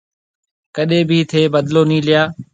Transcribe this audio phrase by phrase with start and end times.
[0.75, 2.23] ڪڏيَ ڀِي ٿَي بدلو نِي ليا۔